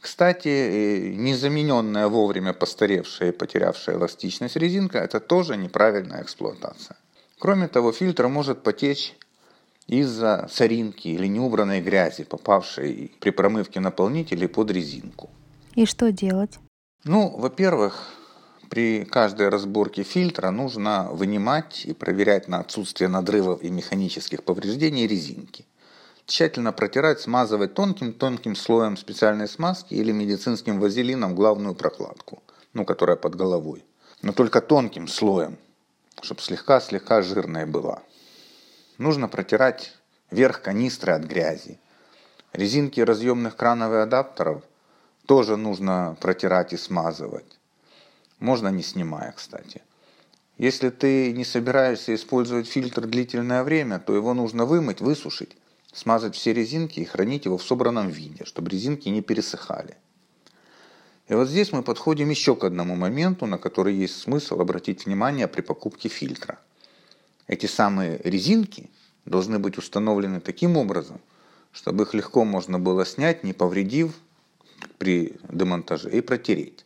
Кстати, 0.00 0.48
э, 0.48 1.14
незамененная 1.14 2.08
вовремя 2.08 2.52
постаревшая 2.52 3.28
и 3.28 3.32
потерявшая 3.32 3.96
эластичность 3.96 4.56
резинка– 4.56 4.98
это 5.06 5.20
тоже 5.20 5.56
неправильная 5.56 6.22
эксплуатация. 6.22 6.96
Кроме 7.38 7.68
того, 7.68 7.92
фильтр 7.92 8.28
может 8.28 8.62
потечь 8.62 9.14
из-за 9.90 10.48
соринки 10.48 11.08
или 11.08 11.26
неубранной 11.26 11.80
грязи, 11.80 12.22
попавшей 12.22 13.12
при 13.20 13.30
промывке 13.30 13.80
наполнителей 13.80 14.46
под 14.46 14.70
резинку. 14.70 15.30
И 15.74 15.84
что 15.84 16.12
делать? 16.12 16.60
Ну, 17.02 17.28
во-первых, 17.36 18.14
при 18.68 19.04
каждой 19.04 19.48
разборке 19.48 20.04
фильтра 20.04 20.50
нужно 20.50 21.08
вынимать 21.10 21.84
и 21.86 21.92
проверять 21.92 22.46
на 22.46 22.60
отсутствие 22.60 23.08
надрывов 23.08 23.62
и 23.62 23.70
механических 23.70 24.44
повреждений 24.44 25.08
резинки. 25.08 25.66
Тщательно 26.24 26.72
протирать, 26.72 27.20
смазывать 27.20 27.74
тонким-тонким 27.74 28.54
слоем 28.54 28.96
специальной 28.96 29.48
смазки 29.48 29.94
или 29.94 30.12
медицинским 30.12 30.78
вазелином 30.78 31.34
главную 31.34 31.74
прокладку, 31.74 32.44
ну, 32.74 32.84
которая 32.84 33.16
под 33.16 33.34
головой. 33.34 33.84
Но 34.22 34.32
только 34.32 34.60
тонким 34.60 35.08
слоем, 35.08 35.56
чтобы 36.22 36.40
слегка-слегка 36.40 37.22
жирная 37.22 37.66
была. 37.66 38.02
Нужно 39.00 39.28
протирать 39.28 39.94
верх 40.30 40.60
канистры 40.60 41.14
от 41.14 41.22
грязи. 41.22 41.78
Резинки 42.52 43.00
разъемных 43.00 43.56
кранов 43.56 43.94
и 43.94 43.96
адаптеров 43.96 44.62
тоже 45.24 45.56
нужно 45.56 46.18
протирать 46.20 46.74
и 46.74 46.76
смазывать. 46.76 47.58
Можно 48.40 48.68
не 48.68 48.82
снимая, 48.82 49.32
кстати. 49.32 49.80
Если 50.58 50.90
ты 50.90 51.32
не 51.32 51.46
собираешься 51.46 52.14
использовать 52.14 52.68
фильтр 52.68 53.06
длительное 53.06 53.64
время, 53.64 54.00
то 54.00 54.14
его 54.14 54.34
нужно 54.34 54.66
вымыть, 54.66 55.00
высушить, 55.00 55.56
смазать 55.94 56.36
все 56.36 56.52
резинки 56.52 57.00
и 57.00 57.06
хранить 57.06 57.46
его 57.46 57.56
в 57.56 57.62
собранном 57.62 58.08
виде, 58.10 58.44
чтобы 58.44 58.68
резинки 58.68 59.08
не 59.08 59.22
пересыхали. 59.22 59.96
И 61.26 61.32
вот 61.32 61.48
здесь 61.48 61.72
мы 61.72 61.82
подходим 61.82 62.28
еще 62.28 62.54
к 62.54 62.64
одному 62.64 62.96
моменту, 62.96 63.46
на 63.46 63.56
который 63.56 63.94
есть 63.94 64.20
смысл 64.20 64.60
обратить 64.60 65.06
внимание 65.06 65.48
при 65.48 65.62
покупке 65.62 66.10
фильтра– 66.10 66.58
эти 67.50 67.66
самые 67.66 68.20
резинки 68.22 68.88
должны 69.24 69.58
быть 69.58 69.76
установлены 69.76 70.38
таким 70.40 70.76
образом, 70.76 71.20
чтобы 71.72 72.04
их 72.04 72.14
легко 72.14 72.44
можно 72.44 72.78
было 72.78 73.04
снять, 73.04 73.42
не 73.42 73.52
повредив 73.52 74.14
при 74.98 75.36
демонтаже, 75.48 76.12
и 76.12 76.20
протереть. 76.20 76.84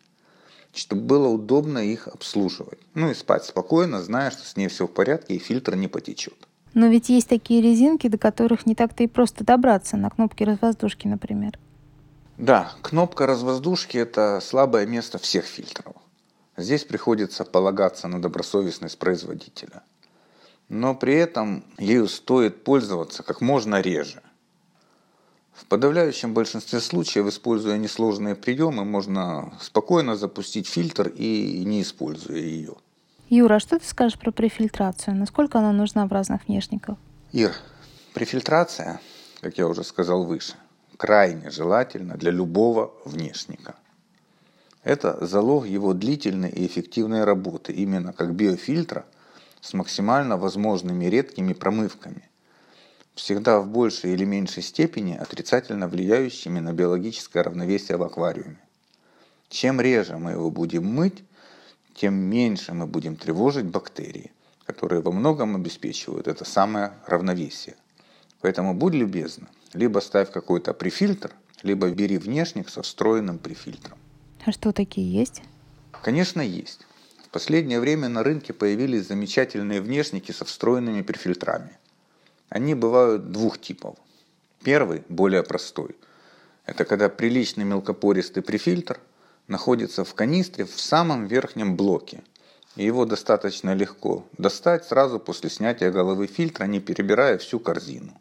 Чтобы 0.72 1.02
было 1.02 1.28
удобно 1.28 1.80
их 1.80 2.08
обслуживать. 2.08 2.78
Ну 2.94 3.10
и 3.10 3.14
спать 3.14 3.44
спокойно, 3.44 4.02
зная, 4.02 4.30
что 4.30 4.42
с 4.46 4.56
ней 4.56 4.68
все 4.68 4.86
в 4.86 4.90
порядке 4.90 5.34
и 5.34 5.38
фильтр 5.38 5.76
не 5.76 5.86
потечет. 5.86 6.48
Но 6.72 6.86
ведь 6.86 7.10
есть 7.10 7.28
такие 7.28 7.60
резинки, 7.60 8.08
до 8.08 8.16
которых 8.16 8.64
не 8.64 8.74
так-то 8.74 9.02
и 9.02 9.06
просто 9.06 9.44
добраться, 9.44 9.98
на 9.98 10.08
кнопке 10.08 10.46
развоздушки, 10.46 11.06
например. 11.06 11.58
Да, 12.38 12.72
кнопка 12.80 13.26
развоздушки– 13.26 13.98
это 13.98 14.40
слабое 14.42 14.86
место 14.86 15.18
всех 15.18 15.44
фильтров. 15.44 15.94
Здесь 16.56 16.84
приходится 16.84 17.44
полагаться 17.44 18.08
на 18.08 18.22
добросовестность 18.22 18.98
производителя– 18.98 19.82
но 20.74 20.94
при 20.94 21.14
этом 21.14 21.64
ею 21.78 22.08
стоит 22.08 22.64
пользоваться 22.64 23.22
как 23.22 23.40
можно 23.40 23.80
реже. 23.80 24.20
В 25.52 25.66
подавляющем 25.66 26.34
большинстве 26.34 26.80
случаев, 26.80 27.26
используя 27.26 27.78
несложные 27.78 28.34
приемы, 28.34 28.84
можно 28.84 29.54
спокойно 29.60 30.16
запустить 30.16 30.66
фильтр 30.66 31.08
и 31.08 31.62
не 31.64 31.82
используя 31.82 32.38
ее. 32.38 32.74
Юра, 33.30 33.54
а 33.54 33.60
что 33.60 33.78
ты 33.78 33.86
скажешь 33.86 34.18
про 34.18 34.32
префильтрацию? 34.32 35.14
Насколько 35.14 35.60
она 35.60 35.72
нужна 35.72 36.06
в 36.06 36.12
разных 36.12 36.48
внешниках? 36.48 36.98
Ир, 37.32 37.54
префильтрация, 38.12 39.00
как 39.40 39.56
я 39.56 39.68
уже 39.68 39.84
сказал 39.84 40.24
выше, 40.24 40.54
крайне 40.96 41.50
желательна 41.50 42.16
для 42.16 42.32
любого 42.32 42.92
внешника. 43.04 43.76
Это 44.82 45.24
залог 45.24 45.66
его 45.66 45.94
длительной 45.94 46.50
и 46.50 46.66
эффективной 46.66 47.22
работы, 47.22 47.72
именно 47.72 48.12
как 48.12 48.34
биофильтра 48.34 49.06
с 49.64 49.72
максимально 49.72 50.36
возможными 50.36 51.06
редкими 51.06 51.54
промывками, 51.54 52.28
всегда 53.14 53.60
в 53.60 53.66
большей 53.66 54.12
или 54.12 54.26
меньшей 54.26 54.62
степени 54.62 55.14
отрицательно 55.14 55.88
влияющими 55.88 56.60
на 56.60 56.74
биологическое 56.74 57.42
равновесие 57.42 57.96
в 57.96 58.02
аквариуме. 58.02 58.58
Чем 59.48 59.80
реже 59.80 60.18
мы 60.18 60.32
его 60.32 60.50
будем 60.50 60.84
мыть, 60.84 61.24
тем 61.94 62.12
меньше 62.14 62.74
мы 62.74 62.86
будем 62.86 63.16
тревожить 63.16 63.64
бактерии, 63.64 64.32
которые 64.66 65.00
во 65.00 65.12
многом 65.12 65.56
обеспечивают 65.56 66.28
это 66.28 66.44
самое 66.44 66.92
равновесие. 67.06 67.76
Поэтому 68.42 68.74
будь 68.74 68.92
любезна, 68.92 69.48
либо 69.72 70.00
ставь 70.00 70.30
какой-то 70.30 70.74
префильтр, 70.74 71.32
либо 71.62 71.88
бери 71.88 72.18
внешник 72.18 72.68
со 72.68 72.82
встроенным 72.82 73.38
префильтром. 73.38 73.96
А 74.44 74.52
что 74.52 74.72
такие 74.72 75.10
есть? 75.10 75.40
Конечно, 76.02 76.42
есть 76.42 76.80
последнее 77.34 77.80
время 77.80 78.08
на 78.08 78.22
рынке 78.22 78.52
появились 78.52 79.08
замечательные 79.08 79.80
внешники 79.80 80.30
со 80.30 80.44
встроенными 80.44 81.02
перфильтрами. 81.02 81.76
Они 82.48 82.76
бывают 82.76 83.32
двух 83.32 83.60
типов. 83.60 83.96
Первый, 84.62 85.02
более 85.08 85.42
простой, 85.42 85.96
это 86.64 86.84
когда 86.84 87.08
приличный 87.08 87.64
мелкопористый 87.64 88.40
префильтр 88.40 89.00
находится 89.48 90.04
в 90.04 90.14
канистре 90.14 90.64
в 90.64 90.80
самом 90.80 91.26
верхнем 91.26 91.74
блоке. 91.74 92.22
И 92.76 92.84
его 92.84 93.04
достаточно 93.04 93.74
легко 93.74 94.24
достать 94.38 94.84
сразу 94.84 95.18
после 95.18 95.50
снятия 95.50 95.90
головы 95.90 96.28
фильтра, 96.28 96.66
не 96.66 96.78
перебирая 96.78 97.38
всю 97.38 97.58
корзину. 97.58 98.12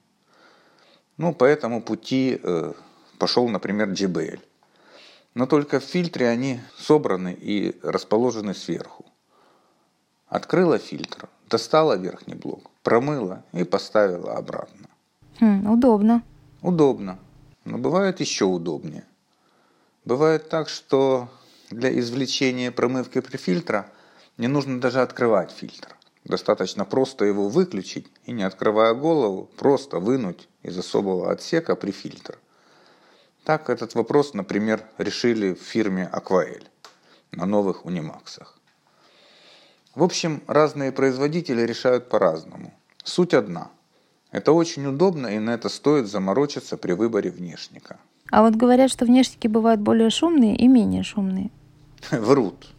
Ну, 1.17 1.35
по 1.35 1.43
этому 1.43 1.83
пути 1.83 2.39
э, 2.41 2.73
пошел, 3.19 3.47
например, 3.47 3.89
JBL 3.89 4.39
но 5.33 5.45
только 5.45 5.79
в 5.79 5.83
фильтре 5.83 6.29
они 6.29 6.59
собраны 6.77 7.33
и 7.33 7.79
расположены 7.83 8.53
сверху. 8.53 9.05
Открыла 10.27 10.77
фильтр, 10.77 11.27
достала 11.49 11.95
верхний 11.97 12.35
блок, 12.35 12.71
промыла 12.81 13.43
и 13.51 13.63
поставила 13.63 14.35
обратно. 14.35 14.87
Хм, 15.39 15.69
удобно. 15.69 16.23
Удобно. 16.61 17.19
Но 17.65 17.77
бывает 17.77 18.19
еще 18.19 18.45
удобнее. 18.45 19.05
Бывает 20.05 20.49
так, 20.49 20.69
что 20.69 21.29
для 21.69 21.97
извлечения 21.97 22.71
промывки 22.71 23.21
при 23.21 23.37
фильтра 23.37 23.89
Не 24.37 24.47
нужно 24.47 24.81
даже 24.81 25.01
открывать 25.01 25.51
фильтр. 25.51 25.95
Достаточно 26.23 26.85
просто 26.85 27.25
его 27.25 27.49
выключить 27.49 28.07
и, 28.25 28.31
не 28.31 28.41
открывая 28.41 28.95
голову, 28.95 29.47
просто 29.57 29.99
вынуть 29.99 30.47
из 30.63 30.75
особого 30.75 31.31
отсека 31.31 31.75
при 31.75 31.91
фильтр. 31.91 32.39
Так 33.43 33.69
этот 33.69 33.93
вопрос, 33.95 34.33
например, 34.33 34.85
решили 34.97 35.53
в 35.53 35.61
фирме 35.61 36.09
Aquael 36.13 36.63
на 37.31 37.45
новых 37.45 37.85
унимаксах. 37.85 38.57
В 39.95 40.03
общем, 40.03 40.41
разные 40.47 40.91
производители 40.91 41.61
решают 41.61 42.09
по-разному. 42.09 42.73
Суть 43.03 43.33
одна. 43.33 43.69
Это 44.31 44.53
очень 44.53 44.85
удобно 44.87 45.27
и 45.27 45.39
на 45.39 45.51
это 45.51 45.69
стоит 45.69 46.07
заморочиться 46.07 46.77
при 46.77 46.93
выборе 46.93 47.29
внешника. 47.29 47.97
А 48.31 48.41
вот 48.41 48.55
говорят, 48.55 48.89
что 48.89 49.05
внешники 49.05 49.47
бывают 49.47 49.81
более 49.81 50.09
шумные 50.09 50.55
и 50.55 50.67
менее 50.67 51.03
шумные. 51.03 51.51
Врут. 52.11 52.73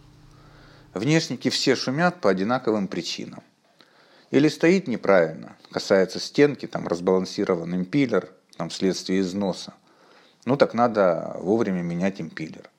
Внешники 0.95 1.51
все 1.51 1.77
шумят 1.77 2.21
по 2.21 2.31
одинаковым 2.31 2.89
причинам. 2.89 3.43
Или 4.31 4.49
стоит 4.49 4.89
неправильно, 4.89 5.57
касается 5.71 6.19
стенки, 6.19 6.67
там 6.67 6.89
разбалансирован 6.89 7.73
импиллер, 7.75 8.31
там 8.57 8.71
вследствие 8.71 9.21
износа. 9.21 9.75
Ну 10.45 10.57
так 10.57 10.75
надо 10.75 11.37
вовремя 11.41 11.83
менять 11.83 12.21
импиллер. 12.21 12.71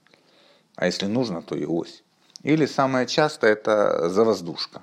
А 0.76 0.86
если 0.86 1.08
нужно, 1.08 1.42
то 1.42 1.56
и 1.56 1.66
ось. 1.66 2.04
Или 2.44 2.66
самое 2.66 3.08
часто 3.08 3.48
это 3.48 4.10
завоздушка. 4.10 4.82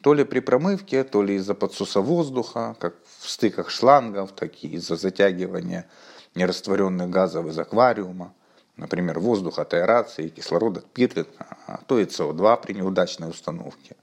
То 0.00 0.14
ли 0.14 0.24
при 0.24 0.40
промывке, 0.40 1.04
то 1.04 1.22
ли 1.22 1.34
из-за 1.34 1.54
подсуса 1.54 2.00
воздуха, 2.00 2.76
как 2.78 2.94
в 3.18 3.28
стыках 3.28 3.70
шлангов, 3.70 4.32
так 4.32 4.52
и 4.62 4.68
из-за 4.68 4.96
затягивания 4.96 5.86
нерастворенных 6.34 7.10
газов 7.10 7.46
из 7.46 7.58
аквариума. 7.58 8.32
Например, 8.76 9.18
воздух 9.18 9.58
от 9.58 9.74
аэрации, 9.74 10.28
кислород 10.28 10.78
от 10.78 10.86
петлит, 10.86 11.28
а 11.66 11.80
то 11.86 11.98
и 11.98 12.04
СО2 12.04 12.62
при 12.62 12.74
неудачной 12.74 13.30
установке. 13.30 13.96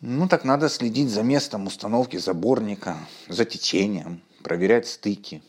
Ну 0.00 0.28
так 0.28 0.44
надо 0.44 0.68
следить 0.68 1.08
за 1.08 1.22
местом 1.22 1.66
установки 1.66 2.18
заборника, 2.18 2.96
за 3.28 3.44
течением, 3.44 4.20
проверять 4.42 4.86
стыки. 4.86 5.42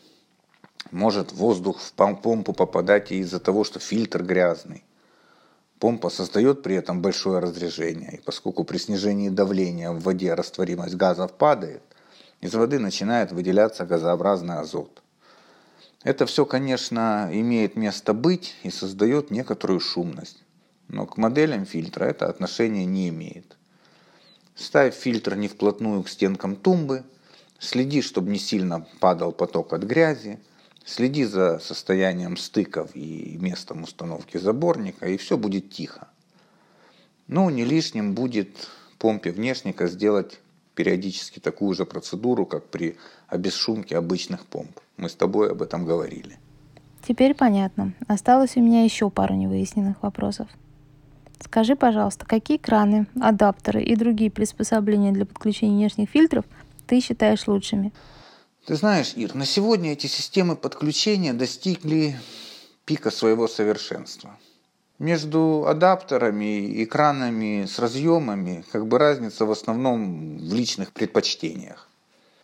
Может 0.90 1.32
воздух 1.32 1.80
в 1.80 1.92
помпу 1.92 2.52
попадать 2.52 3.10
из-за 3.10 3.40
того, 3.40 3.64
что 3.64 3.80
фильтр 3.80 4.22
грязный. 4.22 4.84
Помпа 5.78 6.08
создает 6.08 6.62
при 6.62 6.76
этом 6.76 7.02
большое 7.02 7.40
разрежение, 7.40 8.16
и 8.16 8.20
поскольку 8.22 8.64
при 8.64 8.78
снижении 8.78 9.28
давления 9.28 9.90
в 9.90 10.00
воде 10.00 10.32
растворимость 10.32 10.94
газов 10.94 11.32
падает, 11.32 11.82
из 12.40 12.54
воды 12.54 12.78
начинает 12.78 13.32
выделяться 13.32 13.84
газообразный 13.84 14.58
азот. 14.58 15.02
Это 16.02 16.24
все, 16.24 16.46
конечно, 16.46 17.28
имеет 17.32 17.76
место 17.76 18.14
быть 18.14 18.54
и 18.62 18.70
создает 18.70 19.30
некоторую 19.30 19.80
шумность, 19.80 20.44
но 20.88 21.04
к 21.04 21.16
моделям 21.16 21.66
фильтра 21.66 22.04
это 22.04 22.26
отношение 22.26 22.86
не 22.86 23.08
имеет. 23.08 23.56
Ставь 24.54 24.94
фильтр 24.94 25.34
не 25.34 25.48
вплотную 25.48 26.02
к 26.04 26.08
стенкам 26.08 26.56
тумбы, 26.56 27.02
следи, 27.58 28.00
чтобы 28.02 28.30
не 28.30 28.38
сильно 28.38 28.86
падал 29.00 29.32
поток 29.32 29.72
от 29.72 29.82
грязи, 29.82 30.38
следи 30.86 31.24
за 31.24 31.58
состоянием 31.58 32.38
стыков 32.38 32.94
и 32.94 33.36
местом 33.38 33.82
установки 33.82 34.38
заборника, 34.38 35.06
и 35.06 35.18
все 35.18 35.36
будет 35.36 35.70
тихо. 35.70 36.08
Ну, 37.26 37.50
не 37.50 37.64
лишним 37.64 38.14
будет 38.14 38.68
помпе 38.98 39.32
внешника 39.32 39.88
сделать 39.88 40.40
периодически 40.74 41.40
такую 41.40 41.74
же 41.74 41.84
процедуру, 41.84 42.46
как 42.46 42.66
при 42.66 42.96
обесшумке 43.26 43.98
обычных 43.98 44.46
помп. 44.46 44.78
Мы 44.96 45.08
с 45.08 45.14
тобой 45.14 45.50
об 45.50 45.60
этом 45.60 45.84
говорили. 45.84 46.38
Теперь 47.06 47.34
понятно. 47.34 47.92
Осталось 48.06 48.56
у 48.56 48.60
меня 48.60 48.84
еще 48.84 49.10
пару 49.10 49.34
невыясненных 49.34 50.02
вопросов. 50.02 50.48
Скажи, 51.40 51.76
пожалуйста, 51.76 52.26
какие 52.26 52.58
краны, 52.58 53.06
адаптеры 53.20 53.82
и 53.82 53.96
другие 53.96 54.30
приспособления 54.30 55.12
для 55.12 55.26
подключения 55.26 55.76
внешних 55.76 56.10
фильтров 56.10 56.44
ты 56.86 57.00
считаешь 57.00 57.46
лучшими? 57.46 57.92
Ты 58.66 58.74
знаешь, 58.74 59.12
Ир, 59.14 59.36
на 59.36 59.46
сегодня 59.46 59.92
эти 59.92 60.08
системы 60.08 60.56
подключения 60.56 61.32
достигли 61.32 62.18
пика 62.84 63.12
своего 63.12 63.46
совершенства. 63.46 64.36
Между 64.98 65.66
адаптерами 65.68 66.82
экранами 66.82 67.66
с 67.66 67.78
разъемами 67.78 68.64
как 68.72 68.88
бы 68.88 68.98
разница 68.98 69.46
в 69.46 69.52
основном 69.52 70.38
в 70.38 70.52
личных 70.52 70.90
предпочтениях. 70.90 71.88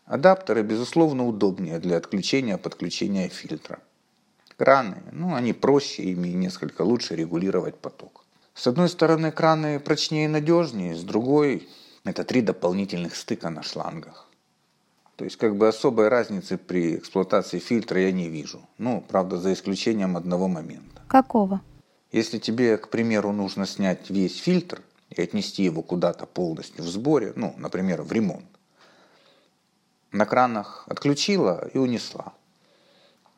Адаптеры, 0.05 0.63
безусловно, 0.63 1.27
удобнее 1.27 1.81
для 1.81 1.97
отключения 1.97 2.57
подключения 2.57 3.29
фильтра. 3.29 3.81
Краны, 4.57 5.03
ну, 5.11 5.35
они 5.35 5.53
проще, 5.53 6.05
ими 6.05 6.29
несколько 6.29 6.83
лучше 6.83 7.17
регулировать 7.17 7.75
поток. 7.75 8.25
С 8.55 8.69
одной 8.69 8.89
стороны, 8.89 9.33
краны 9.33 9.81
прочнее 9.81 10.27
и 10.27 10.29
надежнее, 10.29 10.95
с 10.95 11.03
другой– 11.03 11.69
это 12.05 12.23
три 12.23 12.43
дополнительных 12.43 13.17
стыка 13.17 13.51
на 13.51 13.65
шлангах. 13.65 14.29
То 15.17 15.25
есть, 15.25 15.37
как 15.37 15.57
бы 15.57 15.69
особой 15.69 16.09
разницы 16.09 16.57
при 16.57 16.97
эксплуатации 16.97 17.59
фильтра 17.59 18.01
я 18.01 18.13
не 18.13 18.29
вижу. 18.29 18.61
Ну, 18.79 19.05
правда, 19.07 19.39
за 19.39 19.53
исключением 19.53 20.17
одного 20.17 20.49
момента. 20.49 21.03
Какого? 21.07 21.61
Если 22.11 22.39
тебе, 22.39 22.77
к 22.77 22.89
примеру, 22.89 23.33
нужно 23.33 23.67
снять 23.67 24.11
весь 24.11 24.39
фильтр 24.39 24.83
и 25.11 25.21
отнести 25.21 25.63
его 25.63 25.83
куда-то 25.83 26.27
полностью 26.27 26.85
в 26.85 26.89
сборе, 26.89 27.33
ну, 27.37 27.55
например, 27.59 28.03
в 28.03 28.13
ремонт, 28.13 28.47
на 30.11 30.27
кранах 30.27 30.85
отключила 30.89 31.69
и 31.73 31.79
унесла. 31.79 32.33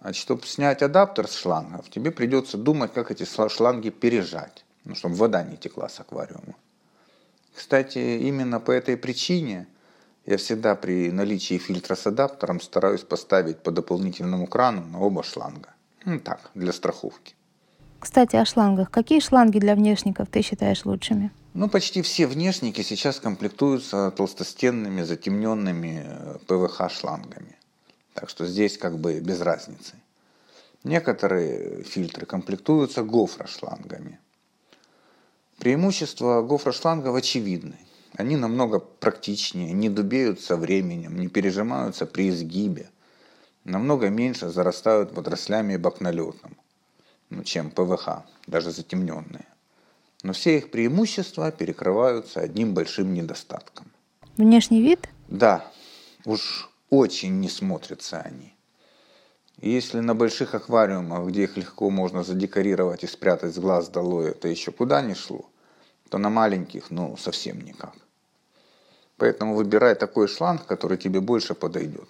А 0.00 0.12
чтобы 0.12 0.46
снять 0.46 0.82
адаптер 0.82 1.28
с 1.28 1.34
шлангов, 1.34 1.88
тебе 1.90 2.10
придется 2.10 2.58
думать, 2.58 2.92
как 2.92 3.10
эти 3.10 3.24
шланги 3.24 3.90
пережать 3.90 4.64
ну, 4.84 4.94
чтобы 4.94 5.14
вода 5.14 5.42
не 5.42 5.56
текла 5.56 5.88
с 5.88 5.98
аквариума. 6.00 6.54
Кстати, 7.54 7.98
именно 7.98 8.60
по 8.60 8.70
этой 8.70 8.96
причине 8.96 9.66
я 10.26 10.36
всегда 10.36 10.74
при 10.74 11.10
наличии 11.12 11.58
фильтра 11.58 11.94
с 11.94 12.06
адаптером 12.06 12.60
стараюсь 12.60 13.02
поставить 13.02 13.58
по 13.58 13.70
дополнительному 13.70 14.46
крану 14.46 14.84
на 14.86 15.00
оба 15.00 15.22
шланга. 15.22 15.74
Ну 16.04 16.18
так, 16.18 16.50
для 16.54 16.72
страховки. 16.72 17.34
Кстати, 18.00 18.36
о 18.36 18.44
шлангах. 18.44 18.90
Какие 18.90 19.20
шланги 19.20 19.58
для 19.58 19.74
внешников 19.74 20.28
ты 20.28 20.42
считаешь 20.42 20.84
лучшими? 20.84 21.30
Ну, 21.54 21.68
почти 21.68 22.02
все 22.02 22.26
внешники 22.26 22.82
сейчас 22.82 23.20
комплектуются 23.20 24.10
толстостенными, 24.10 25.02
затемненными 25.02 26.04
ПВХ-шлангами. 26.46 27.56
Так 28.12 28.28
что 28.28 28.46
здесь 28.46 28.76
как 28.76 28.98
бы 28.98 29.20
без 29.20 29.40
разницы. 29.40 29.94
Некоторые 30.84 31.82
фильтры 31.84 32.26
комплектуются 32.26 33.02
гофрошлангами. 33.02 34.18
Преимущества 35.58 36.42
гофрошлангов 36.42 37.14
очевидны. 37.14 37.78
Они 38.16 38.36
намного 38.36 38.78
практичнее, 38.78 39.72
не 39.72 39.90
дубеют 39.90 40.40
со 40.40 40.56
временем, 40.56 41.18
не 41.18 41.28
пережимаются 41.28 42.06
при 42.06 42.28
изгибе, 42.28 42.90
намного 43.64 44.08
меньше 44.08 44.50
зарастают 44.50 45.12
водорослями 45.12 45.74
и 45.74 45.78
бакнолетом, 45.78 46.56
ну, 47.30 47.42
чем 47.42 47.70
ПВХ, 47.70 48.22
даже 48.46 48.70
затемненные. 48.70 49.46
Но 50.22 50.32
все 50.32 50.58
их 50.58 50.70
преимущества 50.70 51.50
перекрываются 51.50 52.40
одним 52.40 52.72
большим 52.72 53.12
недостатком. 53.12 53.90
Внешний 54.36 54.80
вид? 54.80 55.08
Да, 55.28 55.70
уж 56.24 56.70
очень 56.90 57.40
не 57.40 57.48
смотрятся 57.48 58.20
они. 58.20 58.54
И 59.58 59.70
если 59.70 60.00
на 60.00 60.14
больших 60.14 60.54
аквариумах, 60.54 61.28
где 61.28 61.44
их 61.44 61.56
легко 61.56 61.90
можно 61.90 62.22
задекорировать 62.22 63.02
и 63.02 63.08
спрятать 63.08 63.54
с 63.54 63.58
глаз 63.58 63.88
долой, 63.88 64.30
это 64.30 64.48
еще 64.48 64.70
куда 64.70 65.02
не 65.02 65.14
шло, 65.14 65.50
то 66.08 66.18
на 66.18 66.30
маленьких, 66.30 66.90
ну, 66.90 67.16
совсем 67.16 67.60
никак. 67.60 67.94
Поэтому 69.16 69.54
выбирай 69.54 69.94
такой 69.94 70.28
шланг, 70.28 70.66
который 70.66 70.98
тебе 70.98 71.20
больше 71.20 71.54
подойдет. 71.54 72.08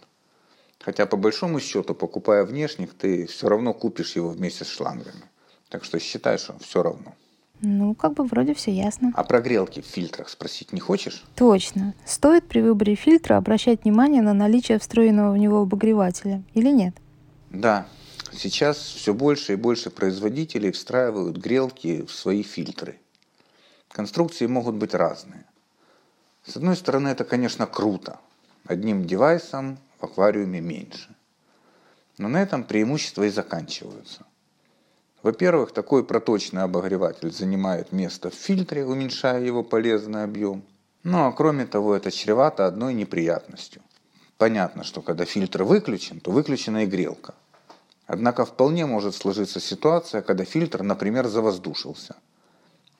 Хотя 0.81 1.07
по 1.07 1.17
большому 1.17 1.61
счету, 1.61 1.95
покупая 1.95 2.45
внешних, 2.45 2.95
ты 2.95 3.27
все 3.27 3.49
равно 3.49 3.73
купишь 3.73 4.17
его 4.17 4.31
вместе 4.31 4.65
с 4.65 4.69
шлангами. 4.69 5.25
Так 5.69 5.85
что 5.85 5.99
считай, 5.99 6.39
что 6.39 6.59
все 6.59 6.83
равно. 6.83 7.15
Ну, 7.61 7.95
как 7.95 8.15
бы 8.15 8.25
вроде 8.25 8.53
все 8.53 8.71
ясно. 8.71 9.13
А 9.15 9.25
прогрелки 9.25 9.81
в 9.81 9.87
фильтрах 9.87 10.29
спросить 10.29 10.73
не 10.73 10.81
хочешь? 10.81 11.25
Точно. 11.37 11.95
Стоит 12.05 12.47
при 12.47 12.61
выборе 12.61 12.95
фильтра 12.95 13.37
обращать 13.37 13.85
внимание 13.85 14.23
на 14.23 14.35
наличие 14.35 14.79
встроенного 14.79 15.33
в 15.33 15.39
него 15.39 15.63
обогревателя 15.63 16.43
или 16.53 16.71
нет? 16.71 16.95
Да, 17.51 17.87
сейчас 18.33 18.77
все 18.77 19.15
больше 19.15 19.55
и 19.55 19.57
больше 19.57 19.91
производителей 19.91 20.73
встраивают 20.73 21.39
грелки 21.39 22.03
в 22.03 22.13
свои 22.13 22.43
фильтры. 22.43 22.99
Конструкции 23.89 24.47
могут 24.47 24.75
быть 24.75 24.93
разные. 24.93 25.47
С 26.47 26.57
одной 26.57 26.77
стороны, 26.77 27.09
это, 27.09 27.25
конечно, 27.25 27.67
круто. 27.67 28.19
Одним 28.67 29.07
девайсом 29.07 29.79
в 29.99 30.05
аквариуме 30.05 30.61
меньше. 30.61 31.15
Но 32.19 32.29
на 32.29 32.43
этом 32.43 32.65
преимущества 32.65 33.25
и 33.25 33.31
заканчиваются. 33.31 34.27
Во-первых, 35.23 35.73
такой 35.73 36.05
проточный 36.05 36.63
обогреватель 36.63 37.33
занимает 37.33 37.93
место 37.93 38.29
в 38.29 38.35
фильтре, 38.35 38.85
уменьшая 38.85 39.43
его 39.43 39.63
полезный 39.63 40.23
объем. 40.23 40.63
Ну 41.03 41.27
а 41.27 41.33
кроме 41.33 41.65
того, 41.65 41.95
это 41.95 42.11
чревато 42.11 42.67
одной 42.67 42.93
неприятностью. 42.93 43.81
Понятно, 44.37 44.85
что 44.85 45.01
когда 45.01 45.25
фильтр 45.25 45.63
выключен, 45.63 46.21
то 46.21 46.31
выключена 46.31 46.85
и 46.85 46.87
грелка. 46.87 47.35
Однако 48.07 48.45
вполне 48.45 48.85
может 48.85 49.15
сложиться 49.15 49.61
ситуация, 49.61 50.21
когда 50.21 50.45
фильтр, 50.45 50.83
например, 50.83 51.27
завоздушился. 51.27 52.17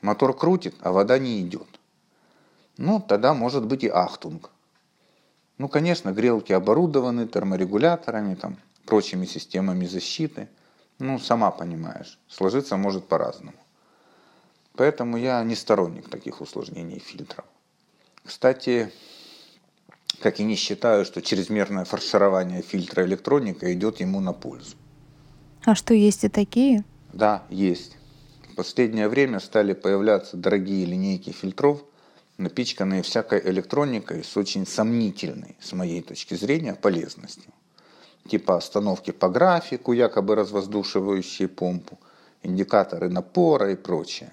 Мотор 0.01 0.35
крутит, 0.35 0.75
а 0.81 0.93
вода 0.93 1.19
не 1.19 1.43
идет. 1.43 1.74
Ну, 2.77 3.01
тогда 3.01 3.35
может 3.35 3.65
быть 3.67 3.85
и 3.85 3.89
ахтунг. 3.89 4.51
Ну, 5.59 5.69
конечно, 5.69 6.13
грелки 6.13 6.53
оборудованы 6.53 7.29
терморегуляторами, 7.29 8.35
там, 8.35 8.57
прочими 8.87 9.27
системами 9.27 9.87
защиты. 9.87 10.49
Ну, 10.99 11.19
сама 11.19 11.51
понимаешь, 11.51 12.19
сложиться 12.29 12.77
может 12.77 13.07
по-разному. 13.07 13.57
Поэтому 14.77 15.17
я 15.17 15.43
не 15.45 15.55
сторонник 15.55 16.09
таких 16.09 16.41
усложнений 16.41 16.99
фильтров. 16.99 17.45
Кстати, 18.25 18.91
как 20.21 20.41
и 20.41 20.45
не 20.45 20.57
считаю, 20.57 21.05
что 21.05 21.23
чрезмерное 21.23 21.85
фарширование 21.85 22.63
фильтра 22.63 23.05
электроника 23.05 23.73
идет 23.73 24.01
ему 24.01 24.21
на 24.21 24.33
пользу. 24.33 24.77
А 25.65 25.75
что, 25.75 25.95
есть 25.95 26.25
и 26.25 26.29
такие? 26.29 26.85
Да, 27.13 27.45
есть. 27.51 27.97
В 28.51 28.57
последнее 28.57 29.09
время 29.09 29.39
стали 29.39 29.73
появляться 29.73 30.37
дорогие 30.37 30.85
линейки 30.85 31.31
фильтров, 31.31 31.85
напичканные 32.39 33.03
всякой 33.03 33.41
электроникой 33.51 34.25
с 34.25 34.37
очень 34.37 34.67
сомнительной, 34.67 35.57
с 35.61 35.73
моей 35.73 36.03
точки 36.03 36.35
зрения, 36.35 36.75
полезностью. 36.75 37.53
Типа 38.29 38.57
остановки 38.57 39.11
по 39.11 39.29
графику, 39.29 39.93
якобы 39.93 40.35
развоздушивающие 40.35 41.49
помпу, 41.49 41.99
индикаторы 42.43 43.09
напора 43.09 43.73
и 43.73 43.77
прочее. 43.77 44.33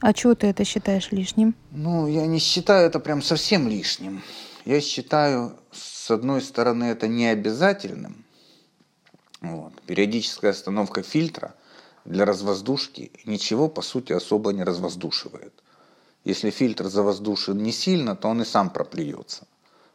А 0.00 0.12
чего 0.12 0.34
ты 0.34 0.48
это 0.48 0.64
считаешь 0.64 1.12
лишним? 1.12 1.54
Ну, 1.70 2.08
я 2.08 2.26
не 2.26 2.38
считаю 2.38 2.86
это 2.86 2.98
прям 2.98 3.22
совсем 3.22 3.68
лишним. 3.68 4.22
Я 4.64 4.80
считаю, 4.80 5.56
с 5.70 6.10
одной 6.10 6.42
стороны, 6.42 6.84
это 6.84 7.08
не 7.08 7.26
обязательным. 7.26 8.24
Вот. 9.40 9.72
Периодическая 9.86 10.50
остановка 10.50 11.02
фильтра 11.02 11.54
для 12.04 12.24
развоздушки 12.24 13.12
ничего, 13.24 13.68
по 13.68 13.82
сути, 13.82 14.12
особо 14.12 14.52
не 14.52 14.64
развоздушивает. 14.64 15.61
Если 16.24 16.50
фильтр 16.50 16.88
завоздушен 16.88 17.58
не 17.58 17.72
сильно, 17.72 18.16
то 18.16 18.28
он 18.28 18.42
и 18.42 18.44
сам 18.44 18.70
проплюется. 18.70 19.46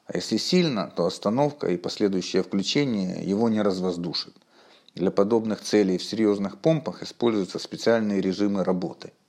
А 0.05 0.17
если 0.17 0.37
сильно, 0.37 0.91
то 0.95 1.05
остановка 1.05 1.67
и 1.67 1.77
последующее 1.77 2.43
включение 2.43 3.23
его 3.23 3.49
не 3.49 3.61
развоздушит. 3.61 4.35
Для 4.95 5.11
подобных 5.11 5.61
целей 5.61 5.97
в 5.97 6.03
серьезных 6.03 6.57
помпах 6.57 7.03
используются 7.03 7.59
специальные 7.59 8.21
режимы 8.21 8.63
работы– 8.63 9.13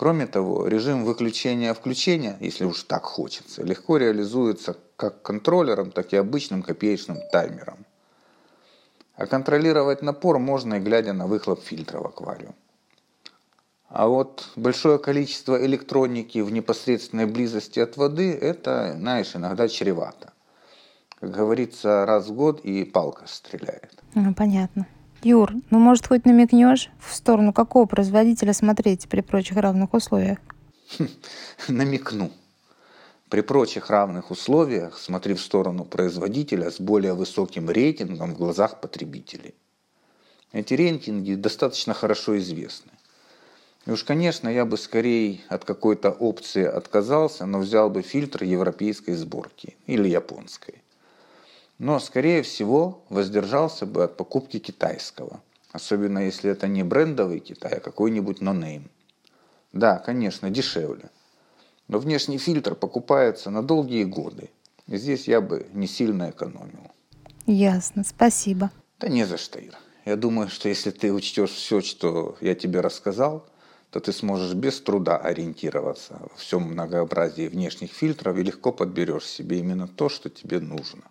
Кроме 0.00 0.26
того, 0.26 0.66
режим 0.66 1.04
выключения-включения, 1.04 2.38
если 2.40 2.64
уж 2.64 2.84
так 2.84 3.02
хочется, 3.02 3.62
легко 3.62 3.98
реализуется 3.98 4.78
как 4.96 5.20
контроллером, 5.20 5.90
так 5.90 6.14
и 6.14 6.16
обычным 6.16 6.62
копеечным 6.62 7.18
таймером. 7.30 7.84
А 9.14 9.26
контролировать 9.26 10.00
напор 10.00 10.38
можно 10.38 10.76
и 10.76 10.80
глядя 10.80 11.12
на 11.12 11.26
выхлоп 11.26 11.62
фильтра 11.62 11.98
в 11.98 12.06
аквариум. 12.06 12.54
А 13.90 14.06
вот 14.06 14.48
большое 14.54 15.00
количество 15.00 15.62
электроники 15.66 16.38
в 16.38 16.52
непосредственной 16.52 17.26
близости 17.26 17.80
от 17.80 17.96
воды, 17.96 18.32
это, 18.32 18.94
знаешь, 18.96 19.34
иногда 19.34 19.66
чревато. 19.66 20.32
Как 21.18 21.32
говорится, 21.32 22.06
раз 22.06 22.28
в 22.28 22.32
год 22.32 22.60
и 22.60 22.84
палка 22.84 23.24
стреляет. 23.26 23.92
Ну, 24.14 24.32
понятно. 24.32 24.86
Юр, 25.24 25.52
ну 25.70 25.80
может 25.80 26.06
хоть 26.06 26.24
намекнешь, 26.24 26.88
в 27.00 27.12
сторону 27.12 27.52
какого 27.52 27.84
производителя 27.86 28.52
смотреть 28.52 29.08
при 29.08 29.22
прочих 29.22 29.56
равных 29.56 29.92
условиях? 29.92 30.38
Намекну. 31.68 32.30
При 33.28 33.40
прочих 33.40 33.90
равных 33.90 34.30
условиях 34.30 34.98
смотри 34.98 35.34
в 35.34 35.40
сторону 35.40 35.84
производителя 35.84 36.70
с 36.70 36.80
более 36.80 37.14
высоким 37.14 37.68
рейтингом 37.68 38.34
в 38.34 38.38
глазах 38.38 38.80
потребителей. 38.80 39.54
Эти 40.52 40.74
рейтинги 40.74 41.34
достаточно 41.34 41.92
хорошо 41.92 42.38
известны. 42.38 42.92
И 43.86 43.90
уж, 43.90 44.04
конечно, 44.04 44.48
я 44.48 44.64
бы 44.64 44.76
скорее 44.76 45.40
от 45.48 45.64
какой-то 45.64 46.10
опции 46.10 46.64
отказался, 46.64 47.46
но 47.46 47.58
взял 47.58 47.90
бы 47.90 48.02
фильтр 48.02 48.44
европейской 48.44 49.12
сборки 49.12 49.76
или 49.86 50.08
японской 50.08 50.82
но, 51.80 51.98
скорее 51.98 52.42
всего, 52.42 53.02
воздержался 53.08 53.86
бы 53.86 54.04
от 54.04 54.18
покупки 54.18 54.58
китайского, 54.58 55.40
особенно 55.72 56.18
если 56.18 56.50
это 56.50 56.68
не 56.68 56.82
брендовый 56.82 57.40
Китай, 57.40 57.78
а 57.78 57.80
какой-нибудь 57.80 58.42
нонейм. 58.42 58.90
Да, 59.72 59.96
конечно, 59.98 60.50
дешевле, 60.50 61.08
но 61.88 61.98
внешний 61.98 62.36
фильтр 62.36 62.74
покупается 62.74 63.48
на 63.48 63.62
долгие 63.62 64.04
годы, 64.04 64.50
и 64.88 64.98
здесь 64.98 65.26
я 65.26 65.40
бы 65.40 65.66
не 65.72 65.86
сильно 65.86 66.28
экономил. 66.28 66.90
Ясно, 67.46 68.04
спасибо. 68.04 68.70
Да 68.98 69.08
не 69.08 69.24
за 69.24 69.38
что, 69.38 69.58
Ира. 69.58 69.78
Я 70.04 70.16
думаю, 70.16 70.50
что 70.50 70.68
если 70.68 70.90
ты 70.90 71.10
учтешь 71.10 71.52
все, 71.52 71.80
что 71.80 72.36
я 72.42 72.54
тебе 72.54 72.80
рассказал, 72.80 73.46
то 73.90 74.00
ты 74.00 74.12
сможешь 74.12 74.54
без 74.54 74.80
труда 74.80 75.16
ориентироваться 75.16 76.18
во 76.20 76.36
всем 76.36 76.62
многообразии 76.62 77.48
внешних 77.48 77.92
фильтров 77.92 78.36
и 78.36 78.42
легко 78.42 78.72
подберешь 78.72 79.26
себе 79.26 79.58
именно 79.58 79.88
то, 79.88 80.08
что 80.08 80.30
тебе 80.30 80.60
нужно. 80.60 81.02